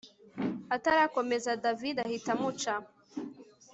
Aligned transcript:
atarakomeza 0.75 1.51
david 1.63 1.95
ahita 2.05 2.29
amuca 2.35 2.73